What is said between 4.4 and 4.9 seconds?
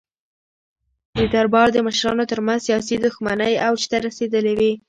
وې.